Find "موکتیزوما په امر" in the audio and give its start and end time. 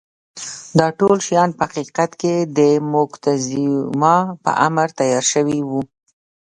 2.91-4.87